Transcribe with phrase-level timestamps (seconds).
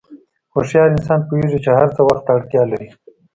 [0.53, 2.89] هوښیار انسان پوهېږي چې هر څه وخت ته اړتیا لري.